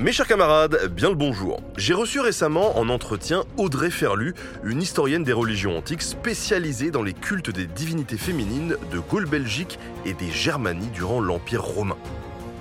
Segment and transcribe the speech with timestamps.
[0.00, 1.60] Mes chers camarades, bien le bonjour.
[1.76, 4.34] J'ai reçu récemment en entretien Audrey Ferlu,
[4.64, 10.14] une historienne des religions antiques spécialisée dans les cultes des divinités féminines de Gaule-Belgique et
[10.14, 11.98] des Germanies durant l'Empire romain.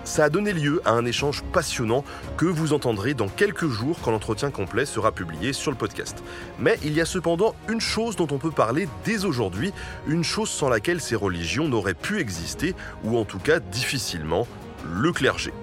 [0.04, 2.04] Ça a donné lieu à un échange passionnant
[2.36, 6.22] que vous entendrez dans quelques jours quand l'entretien complet sera publié sur le podcast.
[6.60, 9.72] Mais il y a cependant une chose dont on peut parler dès aujourd'hui,
[10.10, 12.76] une chose sans laquelle ces religions n'auraient pu exister,
[13.06, 14.46] ou en tout cas difficilement,
[14.84, 15.54] le clergé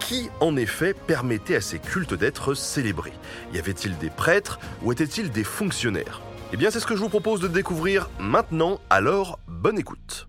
[0.00, 3.12] qui, en effet, permettait à ces cultes d'être célébrés
[3.54, 6.20] Y avait-il des prêtres ou étaient-ils des fonctionnaires?
[6.52, 10.26] Eh bien, c'est ce que je vous propose de découvrir maintenant, alors bonne écoute.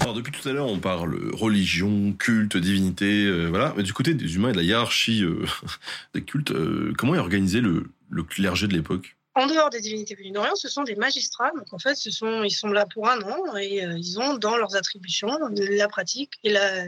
[0.00, 3.74] Alors, depuis tout à l'heure, on parle religion, culte, divinité, euh, voilà.
[3.76, 5.44] Mais du côté des humains et de la hiérarchie euh,
[6.14, 7.92] des cultes, euh, comment est organisé le,
[8.28, 9.16] clergé de l'époque?
[9.34, 11.52] En dehors des divinités venues d'Orient, ce sont des magistrats.
[11.56, 14.56] Donc en fait, ce sont, ils sont là pour un an et ils ont dans
[14.56, 16.86] leurs attributions la pratique et la,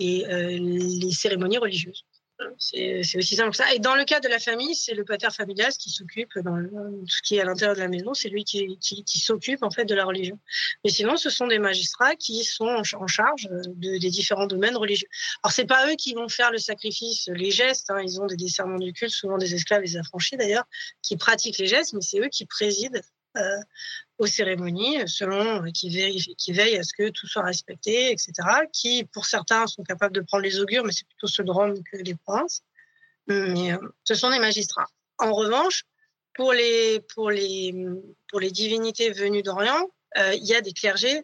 [0.00, 2.04] et euh, les cérémonies religieuses.
[2.58, 3.74] C'est aussi simple que ça.
[3.74, 7.06] Et dans le cas de la famille, c'est le pater familias qui s'occupe dans tout
[7.06, 8.14] ce qui est à l'intérieur de la maison.
[8.14, 10.38] C'est lui qui, s'occupe en fait de la religion.
[10.84, 15.08] Mais sinon, ce sont des magistrats qui sont en charge de, des différents domaines religieux.
[15.42, 17.90] Alors, c'est pas eux qui vont faire le sacrifice, les gestes.
[17.90, 18.00] Hein.
[18.02, 20.64] Ils ont des discernements du culte, souvent des esclaves, des affranchis d'ailleurs,
[21.02, 23.00] qui pratiquent les gestes, mais c'est eux qui président euh,
[24.20, 28.32] aux cérémonies, selon euh, qui veillent, qui veille à ce que tout soit respecté, etc.
[28.72, 31.96] Qui, pour certains, sont capables de prendre les augures, mais c'est plutôt ceux de que
[31.96, 32.62] les princes.
[33.26, 34.88] Mais euh, ce sont des magistrats.
[35.18, 35.84] En revanche,
[36.34, 37.74] pour les, pour les,
[38.28, 41.22] pour les divinités venues d'Orient, il y a des clergés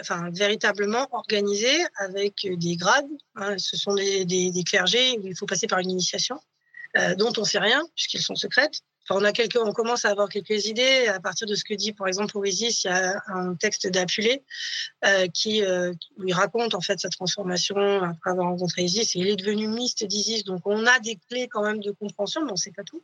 [0.00, 3.06] enfin, véritablement organisés avec des grades.
[3.36, 3.56] Hein.
[3.58, 6.40] ce sont des, clergés où il faut passer par une initiation
[7.16, 11.20] dont on ne sait rien, puisqu'elles sont secrètes on, commence à avoir quelques idées à
[11.20, 12.84] partir de ce que dit, par exemple, Oasis.
[12.84, 14.42] Il y a un texte d'Apulé
[15.04, 19.14] euh, qui euh, lui raconte en fait sa transformation après avoir rencontré Isis.
[19.14, 20.44] Il est devenu myste d'Isis.
[20.44, 23.02] Donc, on a des clés quand même de compréhension, mais on ne sait pas tout.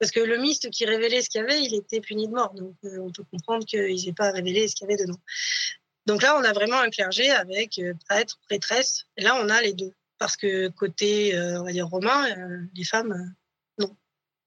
[0.00, 2.52] Parce que le myste qui révélait ce qu'il y avait, il était puni de mort.
[2.54, 5.18] Donc, euh, on peut comprendre qu'ils n'aient pas révélé ce qu'il y avait dedans.
[6.06, 9.06] Donc là, on a vraiment un clergé avec prêtre, prêtresse.
[9.16, 9.92] Là, on a les deux.
[10.18, 12.26] Parce que côté, on va dire, romain,
[12.74, 13.34] les femmes,
[13.78, 13.96] non,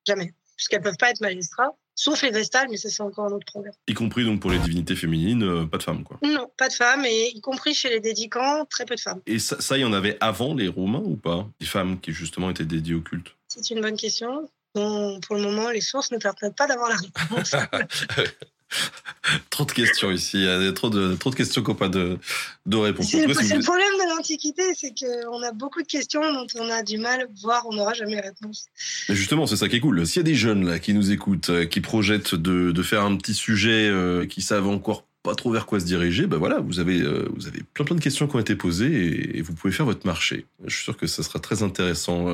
[0.05, 1.71] jamais puisqu'elles peuvent pas être magistrats.
[1.95, 3.73] Sauf les vestales, mais ça c'est encore un autre problème.
[3.87, 6.19] Y compris donc pour les divinités féminines, euh, pas de femmes quoi.
[6.23, 9.21] Non, pas de femmes, et y compris chez les dédicants, très peu de femmes.
[9.25, 11.47] Et ça, il y en avait avant les Romains ou pas?
[11.59, 14.47] Des femmes qui justement étaient dédiées au culte C'est une bonne question.
[14.75, 16.95] Bon, pour le moment, les sources ne permettent pas d'avoir la
[17.31, 17.55] réponse.
[19.49, 20.37] trop de questions ici.
[20.37, 22.17] Il y a trop de, trop de questions qu'on pas de,
[22.65, 23.07] de réponses.
[23.09, 26.97] C'est le, problème de l'Antiquité, c'est qu'on a beaucoup de questions dont on a du
[26.97, 28.67] mal, voire on n'aura jamais réponse.
[29.09, 30.05] Mais justement, c'est ça qui est cool.
[30.05, 33.03] S'il y a des jeunes là qui nous écoutent, euh, qui projettent de, de faire
[33.03, 36.59] un petit sujet, euh, qui savent encore pas trop vers quoi se diriger, ben voilà,
[36.59, 39.53] vous avez, euh, vous avez plein plein de questions qui ont été posées et, vous
[39.53, 40.45] pouvez faire votre marché.
[40.65, 42.27] Je suis sûr que ça sera très intéressant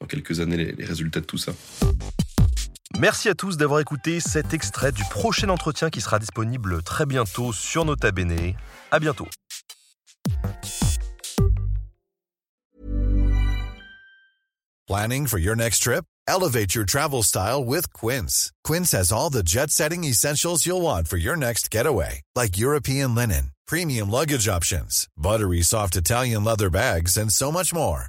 [0.00, 1.52] dans quelques années les, les résultats de tout ça.
[2.98, 7.52] Merci à tous d'avoir écouté cet extrait du prochain entretien qui sera disponible très bientôt
[7.52, 8.54] sur Nota Bene.
[8.90, 9.28] À bientôt.
[14.88, 16.04] Planning for your next trip?
[16.26, 18.50] Elevate your travel style with Quince.
[18.64, 23.52] Quince has all the jet-setting essentials you'll want for your next getaway, like European linen,
[23.68, 28.08] premium luggage options, buttery soft Italian leather bags, and so much more.